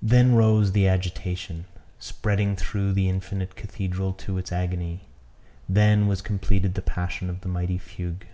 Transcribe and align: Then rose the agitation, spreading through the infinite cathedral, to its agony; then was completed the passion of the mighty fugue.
Then 0.00 0.34
rose 0.34 0.72
the 0.72 0.88
agitation, 0.88 1.66
spreading 1.98 2.56
through 2.56 2.94
the 2.94 3.10
infinite 3.10 3.56
cathedral, 3.56 4.14
to 4.14 4.38
its 4.38 4.50
agony; 4.50 5.02
then 5.68 6.06
was 6.06 6.22
completed 6.22 6.72
the 6.72 6.80
passion 6.80 7.28
of 7.28 7.42
the 7.42 7.48
mighty 7.48 7.76
fugue. 7.76 8.24